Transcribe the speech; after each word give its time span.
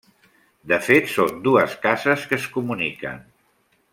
De 0.71 0.79
fet, 0.85 1.11
són 1.17 1.37
dues 1.49 1.77
cases 1.85 2.25
que 2.31 2.39
es 2.41 2.49
comuniquen. 2.57 3.23